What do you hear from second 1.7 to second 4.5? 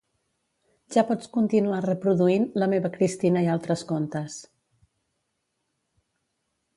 reproduint "La meva Cristina i altres contes".